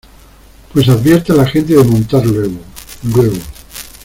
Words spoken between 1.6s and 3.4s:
de montar luego, luego.